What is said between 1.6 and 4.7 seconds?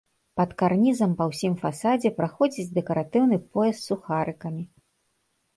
фасадзе праходзіць дэкаратыўны пояс з сухарыкамі.